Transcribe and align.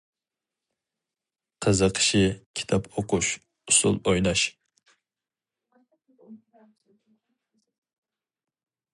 قىزىقىشى: 1.65 2.21
كىتاب 2.59 2.87
ئوقۇش، 3.01 3.29
ئۇسۇل 3.73 3.99
ئويناش. 4.11 4.45